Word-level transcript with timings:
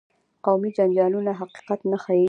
قومي 0.45 0.69
جنجالونه 0.77 1.31
حقیقت 1.39 1.79
نه 1.91 1.97
ښيي. 2.03 2.19